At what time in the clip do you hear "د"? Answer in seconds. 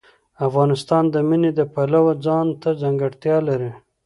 1.13-1.15, 1.55-1.61